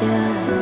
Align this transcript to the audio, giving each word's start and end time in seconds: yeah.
yeah. 0.00 0.57